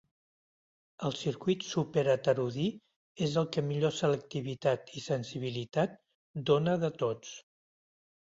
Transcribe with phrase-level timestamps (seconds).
[1.09, 2.65] El circuit superheterodí
[3.25, 5.95] és el que millor selectivitat i sensibilitat
[6.51, 7.37] dóna de tots.